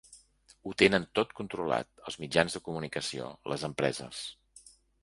Ho 0.69 0.71
tenen 0.81 1.05
tot 1.19 1.35
controlat: 1.41 1.91
els 2.11 2.19
mitjans 2.25 2.59
de 2.59 2.63
comunicació, 2.71 3.31
les 3.55 3.69
empreses. 3.71 4.27